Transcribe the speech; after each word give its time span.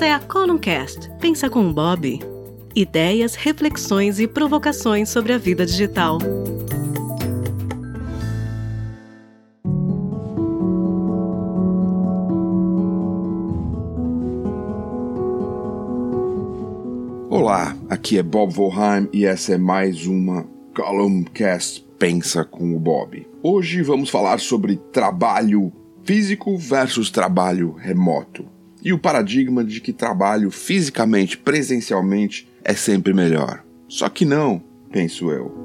Esta 0.00 0.08
é 0.08 0.14
a 0.14 0.18
Columncast. 0.18 1.10
Pensa 1.20 1.50
com 1.50 1.68
o 1.68 1.74
Bob. 1.74 2.20
Ideias, 2.74 3.34
reflexões 3.34 4.18
e 4.18 4.26
provocações 4.26 5.10
sobre 5.10 5.34
a 5.34 5.36
vida 5.36 5.66
digital. 5.66 6.16
Olá, 17.28 17.76
aqui 17.90 18.16
é 18.16 18.22
Bob 18.22 18.54
Volheim 18.54 19.06
e 19.12 19.26
essa 19.26 19.52
é 19.52 19.58
mais 19.58 20.06
uma 20.06 20.46
Columncast 20.74 21.86
Pensa 21.98 22.42
com 22.42 22.74
o 22.74 22.80
Bob. 22.80 23.28
Hoje 23.42 23.82
vamos 23.82 24.08
falar 24.08 24.40
sobre 24.40 24.76
trabalho 24.76 25.70
físico 26.02 26.56
versus 26.56 27.10
trabalho 27.10 27.72
remoto 27.72 28.59
e 28.82 28.92
o 28.92 28.98
paradigma 28.98 29.64
de 29.64 29.80
que 29.80 29.92
trabalho 29.92 30.50
fisicamente, 30.50 31.36
presencialmente, 31.36 32.48
é 32.64 32.74
sempre 32.74 33.12
melhor. 33.12 33.62
Só 33.88 34.08
que 34.08 34.24
não, 34.24 34.62
penso 34.90 35.30
eu. 35.30 35.60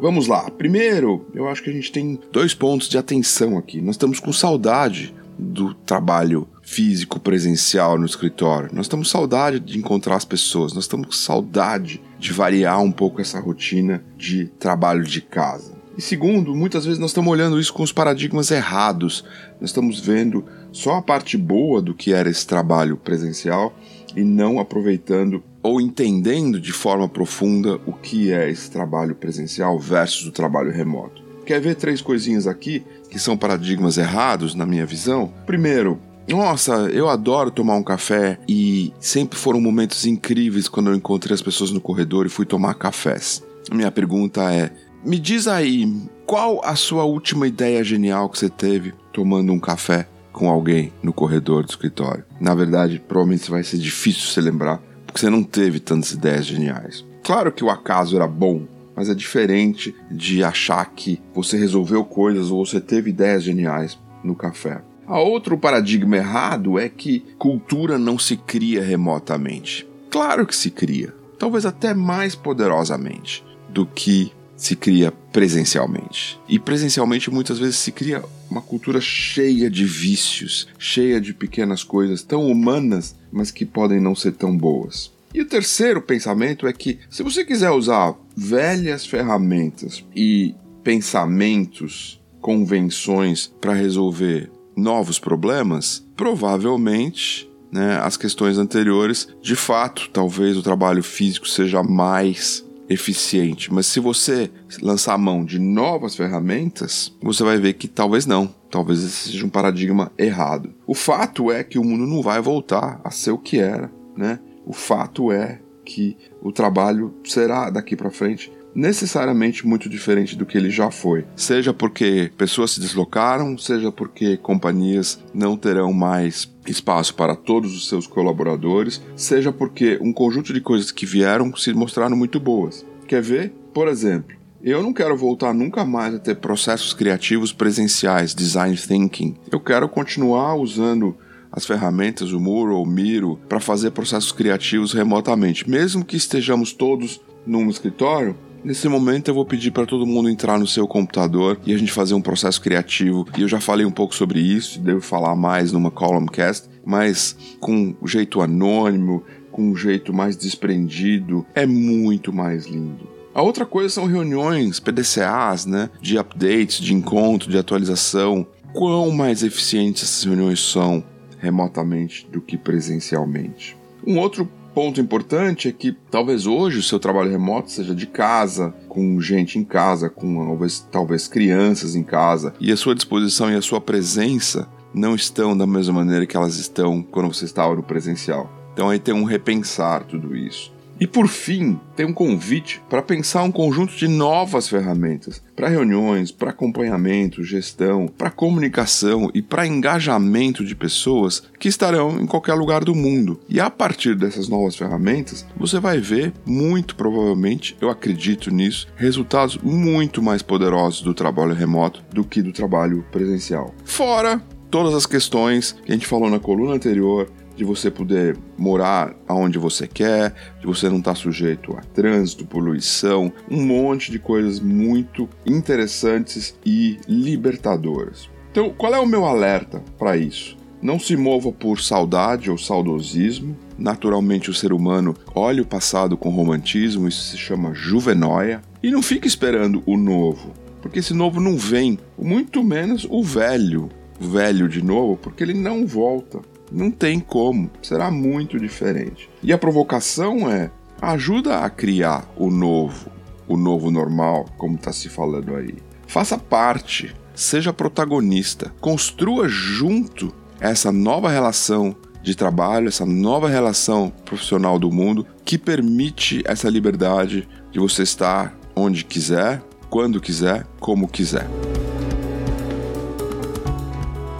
Vamos 0.00 0.26
lá. 0.26 0.50
Primeiro, 0.50 1.26
eu 1.32 1.48
acho 1.48 1.62
que 1.62 1.70
a 1.70 1.72
gente 1.72 1.92
tem 1.92 2.18
dois 2.32 2.54
pontos 2.54 2.88
de 2.88 2.98
atenção 2.98 3.56
aqui. 3.56 3.80
Nós 3.80 3.94
estamos 3.94 4.18
com 4.18 4.32
saudade 4.32 5.14
do 5.38 5.74
trabalho 5.74 6.48
físico 6.62 7.20
presencial 7.20 7.98
no 7.98 8.06
escritório. 8.06 8.70
Nós 8.72 8.86
estamos 8.86 9.08
com 9.08 9.18
saudade 9.18 9.60
de 9.60 9.78
encontrar 9.78 10.16
as 10.16 10.24
pessoas. 10.24 10.72
Nós 10.72 10.84
estamos 10.84 11.06
com 11.06 11.12
saudade 11.12 12.02
de 12.18 12.32
variar 12.32 12.82
um 12.82 12.90
pouco 12.90 13.20
essa 13.20 13.38
rotina 13.38 14.04
de 14.16 14.46
trabalho 14.58 15.04
de 15.04 15.20
casa. 15.20 15.71
E 15.96 16.00
segundo, 16.00 16.54
muitas 16.54 16.84
vezes 16.84 16.98
nós 16.98 17.10
estamos 17.10 17.30
olhando 17.30 17.60
isso 17.60 17.72
com 17.72 17.82
os 17.82 17.92
paradigmas 17.92 18.50
errados. 18.50 19.24
Nós 19.60 19.70
estamos 19.70 20.00
vendo 20.00 20.44
só 20.72 20.96
a 20.96 21.02
parte 21.02 21.36
boa 21.36 21.82
do 21.82 21.94
que 21.94 22.12
era 22.12 22.30
esse 22.30 22.46
trabalho 22.46 22.96
presencial 22.96 23.74
e 24.16 24.22
não 24.22 24.58
aproveitando 24.58 25.42
ou 25.62 25.80
entendendo 25.80 26.60
de 26.60 26.72
forma 26.72 27.08
profunda 27.08 27.78
o 27.86 27.92
que 27.92 28.32
é 28.32 28.50
esse 28.50 28.70
trabalho 28.70 29.14
presencial 29.14 29.78
versus 29.78 30.26
o 30.26 30.32
trabalho 30.32 30.72
remoto. 30.72 31.22
Quer 31.44 31.60
ver 31.60 31.74
três 31.76 32.00
coisinhas 32.00 32.46
aqui 32.46 32.82
que 33.10 33.18
são 33.18 33.36
paradigmas 33.36 33.98
errados 33.98 34.54
na 34.54 34.64
minha 34.64 34.86
visão? 34.86 35.32
Primeiro, 35.44 36.00
nossa, 36.28 36.72
eu 36.90 37.08
adoro 37.08 37.50
tomar 37.50 37.74
um 37.74 37.82
café 37.82 38.38
e 38.48 38.92
sempre 39.00 39.38
foram 39.38 39.60
momentos 39.60 40.06
incríveis 40.06 40.68
quando 40.68 40.88
eu 40.90 40.94
encontrei 40.94 41.34
as 41.34 41.42
pessoas 41.42 41.70
no 41.70 41.80
corredor 41.80 42.26
e 42.26 42.30
fui 42.30 42.46
tomar 42.46 42.74
cafés. 42.74 43.42
Minha 43.72 43.90
pergunta 43.90 44.52
é: 44.52 44.70
me 45.04 45.18
diz 45.18 45.48
aí, 45.48 45.90
qual 46.26 46.60
a 46.64 46.76
sua 46.76 47.04
última 47.04 47.46
ideia 47.46 47.82
genial 47.82 48.28
que 48.28 48.38
você 48.38 48.48
teve 48.48 48.94
tomando 49.12 49.52
um 49.52 49.58
café 49.58 50.08
com 50.32 50.48
alguém 50.48 50.92
no 51.02 51.12
corredor 51.12 51.64
do 51.64 51.70
escritório? 51.70 52.24
Na 52.40 52.54
verdade, 52.54 53.02
provavelmente 53.06 53.50
vai 53.50 53.62
ser 53.62 53.78
difícil 53.78 54.30
se 54.30 54.40
lembrar, 54.40 54.80
porque 55.06 55.20
você 55.20 55.28
não 55.28 55.42
teve 55.42 55.80
tantas 55.80 56.12
ideias 56.12 56.46
geniais. 56.46 57.04
Claro 57.22 57.52
que 57.52 57.64
o 57.64 57.70
acaso 57.70 58.16
era 58.16 58.26
bom, 58.26 58.62
mas 58.96 59.08
é 59.08 59.14
diferente 59.14 59.94
de 60.10 60.42
achar 60.42 60.84
que 60.86 61.20
você 61.34 61.56
resolveu 61.56 62.04
coisas 62.04 62.50
ou 62.50 62.64
você 62.64 62.80
teve 62.80 63.10
ideias 63.10 63.42
geniais 63.42 63.98
no 64.22 64.34
café. 64.34 64.82
A 65.06 65.18
outro 65.18 65.58
paradigma 65.58 66.16
errado 66.16 66.78
é 66.78 66.88
que 66.88 67.20
cultura 67.38 67.98
não 67.98 68.18
se 68.18 68.36
cria 68.36 68.82
remotamente. 68.82 69.86
Claro 70.10 70.46
que 70.46 70.54
se 70.54 70.70
cria, 70.70 71.14
talvez 71.38 71.66
até 71.66 71.92
mais 71.92 72.34
poderosamente 72.34 73.44
do 73.68 73.84
que 73.84 74.32
se 74.62 74.76
cria 74.76 75.12
presencialmente. 75.32 76.38
E 76.48 76.56
presencialmente 76.56 77.30
muitas 77.30 77.58
vezes 77.58 77.76
se 77.76 77.90
cria 77.90 78.22
uma 78.48 78.62
cultura 78.62 79.00
cheia 79.00 79.68
de 79.68 79.84
vícios, 79.84 80.68
cheia 80.78 81.20
de 81.20 81.34
pequenas 81.34 81.82
coisas 81.82 82.22
tão 82.22 82.46
humanas, 82.46 83.16
mas 83.32 83.50
que 83.50 83.66
podem 83.66 84.00
não 84.00 84.14
ser 84.14 84.32
tão 84.32 84.56
boas. 84.56 85.10
E 85.34 85.40
o 85.40 85.48
terceiro 85.48 86.00
pensamento 86.00 86.68
é 86.68 86.72
que 86.72 87.00
se 87.10 87.24
você 87.24 87.44
quiser 87.44 87.70
usar 87.70 88.14
velhas 88.36 89.04
ferramentas 89.04 90.04
e 90.14 90.54
pensamentos, 90.84 92.20
convenções 92.40 93.52
para 93.60 93.72
resolver 93.72 94.48
novos 94.76 95.18
problemas, 95.18 96.06
provavelmente 96.16 97.50
né, 97.72 97.98
as 98.00 98.16
questões 98.16 98.58
anteriores, 98.58 99.26
de 99.42 99.56
fato, 99.56 100.08
talvez 100.12 100.56
o 100.56 100.62
trabalho 100.62 101.02
físico 101.02 101.48
seja 101.48 101.82
mais 101.82 102.64
eficiente. 102.92 103.72
Mas 103.72 103.86
se 103.86 104.00
você 104.00 104.50
lançar 104.80 105.14
a 105.14 105.18
mão 105.18 105.44
de 105.44 105.58
novas 105.58 106.14
ferramentas, 106.14 107.12
você 107.22 107.42
vai 107.42 107.58
ver 107.58 107.74
que 107.74 107.88
talvez 107.88 108.26
não. 108.26 108.54
Talvez 108.70 109.02
esse 109.02 109.30
seja 109.30 109.46
um 109.46 109.50
paradigma 109.50 110.10
errado. 110.16 110.72
O 110.86 110.94
fato 110.94 111.50
é 111.50 111.62
que 111.62 111.78
o 111.78 111.84
mundo 111.84 112.06
não 112.06 112.22
vai 112.22 112.40
voltar 112.40 113.00
a 113.04 113.10
ser 113.10 113.30
o 113.30 113.38
que 113.38 113.58
era, 113.58 113.90
né? 114.16 114.38
O 114.64 114.72
fato 114.72 115.32
é 115.32 115.60
que 115.84 116.16
o 116.40 116.52
trabalho 116.52 117.14
será 117.24 117.68
daqui 117.68 117.96
para 117.96 118.10
frente 118.10 118.52
necessariamente 118.74 119.66
muito 119.66 119.88
diferente 119.88 120.36
do 120.36 120.46
que 120.46 120.56
ele 120.56 120.70
já 120.70 120.90
foi. 120.90 121.24
Seja 121.36 121.72
porque 121.72 122.30
pessoas 122.36 122.72
se 122.72 122.80
deslocaram, 122.80 123.56
seja 123.58 123.92
porque 123.92 124.36
companhias 124.36 125.18
não 125.34 125.56
terão 125.56 125.92
mais 125.92 126.50
espaço 126.66 127.14
para 127.14 127.34
todos 127.34 127.74
os 127.74 127.88
seus 127.88 128.06
colaboradores, 128.06 129.02
seja 129.16 129.52
porque 129.52 129.98
um 130.00 130.12
conjunto 130.12 130.52
de 130.52 130.60
coisas 130.60 130.90
que 130.90 131.06
vieram 131.06 131.54
se 131.56 131.72
mostraram 131.72 132.16
muito 132.16 132.38
boas. 132.38 132.86
Quer 133.06 133.22
ver? 133.22 133.52
Por 133.74 133.88
exemplo, 133.88 134.36
eu 134.62 134.82
não 134.82 134.92
quero 134.92 135.16
voltar 135.16 135.52
nunca 135.52 135.84
mais 135.84 136.14
a 136.14 136.18
ter 136.18 136.36
processos 136.36 136.94
criativos 136.94 137.52
presenciais, 137.52 138.34
design 138.34 138.76
thinking. 138.76 139.34
Eu 139.50 139.58
quero 139.58 139.88
continuar 139.88 140.54
usando 140.54 141.16
as 141.50 141.66
ferramentas, 141.66 142.32
o 142.32 142.40
Muro 142.40 142.76
ou 142.76 142.84
o 142.84 142.88
Miro, 142.88 143.38
para 143.48 143.60
fazer 143.60 143.90
processos 143.90 144.32
criativos 144.32 144.92
remotamente. 144.92 145.68
Mesmo 145.68 146.04
que 146.04 146.16
estejamos 146.16 146.72
todos 146.72 147.20
num 147.46 147.68
escritório, 147.68 148.36
Nesse 148.64 148.88
momento 148.88 149.28
eu 149.28 149.34
vou 149.34 149.44
pedir 149.44 149.72
para 149.72 149.86
todo 149.86 150.06
mundo 150.06 150.30
entrar 150.30 150.56
no 150.56 150.68
seu 150.68 150.86
computador 150.86 151.58
e 151.66 151.74
a 151.74 151.78
gente 151.78 151.90
fazer 151.90 152.14
um 152.14 152.22
processo 152.22 152.60
criativo. 152.60 153.26
E 153.36 153.42
eu 153.42 153.48
já 153.48 153.58
falei 153.58 153.84
um 153.84 153.90
pouco 153.90 154.14
sobre 154.14 154.38
isso, 154.38 154.78
devo 154.78 155.00
falar 155.00 155.34
mais 155.34 155.72
numa 155.72 155.90
columncast, 155.90 156.68
mas 156.84 157.36
com 157.58 157.92
um 158.00 158.06
jeito 158.06 158.40
anônimo, 158.40 159.24
com 159.50 159.70
um 159.70 159.76
jeito 159.76 160.12
mais 160.12 160.36
desprendido, 160.36 161.44
é 161.56 161.66
muito 161.66 162.32
mais 162.32 162.66
lindo. 162.66 163.10
A 163.34 163.42
outra 163.42 163.66
coisa 163.66 163.88
são 163.88 164.06
reuniões 164.06 164.78
PDCAs, 164.78 165.66
né, 165.66 165.90
de 166.00 166.16
updates, 166.16 166.78
de 166.78 166.94
encontro, 166.94 167.50
de 167.50 167.58
atualização. 167.58 168.46
Quão 168.72 169.10
mais 169.10 169.42
eficientes 169.42 170.04
essas 170.04 170.22
reuniões 170.22 170.60
são 170.60 171.02
remotamente 171.40 172.28
do 172.30 172.40
que 172.40 172.56
presencialmente. 172.56 173.76
Um 174.06 174.18
outro 174.18 174.48
ponto 174.74 175.00
importante 175.00 175.68
é 175.68 175.72
que 175.72 175.92
talvez 176.10 176.46
hoje 176.46 176.78
o 176.78 176.82
seu 176.82 176.98
trabalho 176.98 177.30
remoto 177.30 177.70
seja 177.70 177.94
de 177.94 178.06
casa, 178.06 178.74
com 178.88 179.20
gente 179.20 179.58
em 179.58 179.64
casa, 179.64 180.08
com 180.08 180.46
talvez, 180.46 180.86
talvez 180.90 181.28
crianças 181.28 181.94
em 181.94 182.02
casa, 182.02 182.54
e 182.60 182.72
a 182.72 182.76
sua 182.76 182.94
disposição 182.94 183.50
e 183.50 183.56
a 183.56 183.62
sua 183.62 183.80
presença 183.80 184.68
não 184.94 185.14
estão 185.14 185.56
da 185.56 185.66
mesma 185.66 185.94
maneira 185.94 186.26
que 186.26 186.36
elas 186.36 186.56
estão 186.56 187.02
quando 187.02 187.32
você 187.32 187.44
estava 187.44 187.74
no 187.74 187.82
presencial. 187.82 188.50
Então 188.72 188.88
aí 188.88 188.98
tem 188.98 189.14
um 189.14 189.24
repensar 189.24 190.04
tudo 190.04 190.34
isso. 190.34 190.71
E 191.00 191.06
por 191.06 191.28
fim, 191.28 191.80
tem 191.96 192.06
um 192.06 192.12
convite 192.12 192.82
para 192.88 193.02
pensar 193.02 193.42
um 193.42 193.50
conjunto 193.50 193.94
de 193.96 194.06
novas 194.06 194.68
ferramentas 194.68 195.42
para 195.56 195.68
reuniões, 195.68 196.30
para 196.30 196.50
acompanhamento, 196.50 197.42
gestão, 197.42 198.06
para 198.06 198.30
comunicação 198.30 199.30
e 199.34 199.42
para 199.42 199.66
engajamento 199.66 200.64
de 200.64 200.74
pessoas 200.74 201.42
que 201.58 201.68
estarão 201.68 202.20
em 202.20 202.26
qualquer 202.26 202.54
lugar 202.54 202.84
do 202.84 202.94
mundo. 202.94 203.40
E 203.48 203.60
a 203.60 203.70
partir 203.70 204.14
dessas 204.14 204.48
novas 204.48 204.76
ferramentas, 204.76 205.46
você 205.56 205.78
vai 205.78 205.98
ver, 205.98 206.32
muito 206.44 206.96
provavelmente, 206.96 207.76
eu 207.80 207.90
acredito 207.90 208.50
nisso, 208.50 208.88
resultados 208.96 209.58
muito 209.58 210.22
mais 210.22 210.42
poderosos 210.42 211.02
do 211.02 211.14
trabalho 211.14 211.54
remoto 211.54 212.02
do 212.12 212.24
que 212.24 212.42
do 212.42 212.52
trabalho 212.52 213.04
presencial. 213.10 213.74
Fora 213.84 214.42
todas 214.72 214.94
as 214.94 215.04
questões 215.04 215.72
que 215.84 215.92
a 215.92 215.94
gente 215.94 216.06
falou 216.06 216.30
na 216.30 216.40
coluna 216.40 216.74
anterior 216.74 217.30
de 217.56 217.64
você 217.64 217.90
poder 217.90 218.36
morar 218.56 219.14
aonde 219.26 219.58
você 219.58 219.86
quer, 219.86 220.34
de 220.60 220.66
você 220.66 220.88
não 220.88 220.98
estar 220.98 221.14
sujeito 221.14 221.76
a 221.76 221.80
trânsito, 221.80 222.46
poluição, 222.46 223.32
um 223.50 223.64
monte 223.64 224.10
de 224.10 224.18
coisas 224.18 224.60
muito 224.60 225.28
interessantes 225.44 226.56
e 226.64 226.98
libertadoras. 227.06 228.30
Então, 228.50 228.70
qual 228.70 228.94
é 228.94 229.00
o 229.00 229.06
meu 229.06 229.24
alerta 229.24 229.82
para 229.98 230.16
isso? 230.16 230.56
Não 230.82 230.98
se 230.98 231.16
mova 231.16 231.52
por 231.52 231.80
saudade 231.80 232.50
ou 232.50 232.58
saudosismo. 232.58 233.56
Naturalmente, 233.78 234.50
o 234.50 234.54
ser 234.54 234.72
humano 234.72 235.14
olha 235.32 235.62
o 235.62 235.66
passado 235.66 236.16
com 236.16 236.28
romantismo, 236.28 237.06
isso 237.06 237.30
se 237.30 237.38
chama 237.38 237.72
juvenóia. 237.72 238.60
E 238.82 238.90
não 238.90 239.00
fique 239.00 239.28
esperando 239.28 239.80
o 239.86 239.96
novo, 239.96 240.52
porque 240.82 240.98
esse 240.98 241.14
novo 241.14 241.40
não 241.40 241.56
vem, 241.56 241.98
muito 242.18 242.64
menos 242.64 243.06
o 243.08 243.22
velho, 243.22 243.88
velho 244.18 244.68
de 244.68 244.82
novo, 244.82 245.16
porque 245.16 245.44
ele 245.44 245.54
não 245.54 245.86
volta. 245.86 246.40
Não 246.72 246.90
tem 246.90 247.20
como, 247.20 247.70
será 247.82 248.10
muito 248.10 248.58
diferente. 248.58 249.28
E 249.42 249.52
a 249.52 249.58
provocação 249.58 250.50
é: 250.50 250.70
ajuda 251.00 251.58
a 251.58 251.68
criar 251.68 252.26
o 252.36 252.50
novo, 252.50 253.10
o 253.46 253.56
novo 253.56 253.90
normal, 253.90 254.46
como 254.56 254.76
está 254.76 254.92
se 254.92 255.08
falando 255.08 255.54
aí. 255.54 255.74
Faça 256.06 256.38
parte, 256.38 257.14
seja 257.34 257.72
protagonista, 257.72 258.72
construa 258.80 259.48
junto 259.48 260.32
essa 260.58 260.90
nova 260.90 261.28
relação 261.28 261.94
de 262.22 262.34
trabalho, 262.34 262.88
essa 262.88 263.04
nova 263.04 263.48
relação 263.48 264.12
profissional 264.24 264.78
do 264.78 264.90
mundo 264.90 265.26
que 265.44 265.58
permite 265.58 266.42
essa 266.46 266.70
liberdade 266.70 267.48
de 267.70 267.80
você 267.80 268.02
estar 268.02 268.56
onde 268.76 269.04
quiser, 269.04 269.62
quando 269.90 270.20
quiser, 270.20 270.66
como 270.78 271.08
quiser. 271.08 271.48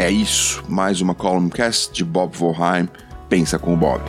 É 0.03 0.11
isso, 0.11 0.65
mais 0.69 1.01
uma 1.01 1.15
Columncast 1.15 1.93
de 1.93 2.05
Bob 2.05 2.37
Volheim. 2.37 2.89
Pensa 3.29 3.57
com 3.57 3.73
o 3.73 3.77
Bob. 3.77 4.03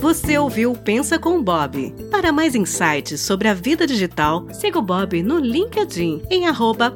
Você 0.00 0.36
ouviu 0.36 0.74
Pensa 0.74 1.20
com 1.20 1.40
Bob. 1.40 1.94
Para 2.10 2.32
mais 2.32 2.56
insights 2.56 3.20
sobre 3.20 3.46
a 3.46 3.54
vida 3.54 3.86
digital, 3.86 4.52
siga 4.52 4.80
o 4.80 4.82
Bob 4.82 5.22
no 5.22 5.38
LinkedIn 5.38 6.22
em 6.28 6.48
arroba. 6.48 6.90